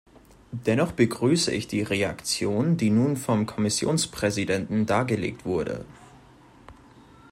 Dennoch 0.51 0.93
begrüße 0.93 1.53
ich 1.53 1.67
die 1.67 1.83
Reaktion, 1.83 2.75
die 2.75 2.89
nun 2.89 3.17
vom 3.17 3.45
Kommissionspräsidenten 3.45 4.87
dargelegt 4.87 5.45
wurde. 5.45 5.85